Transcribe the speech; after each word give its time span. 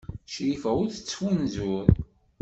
Crifa 0.31 0.69
ur 0.81 0.87
tettfunzur. 0.91 1.85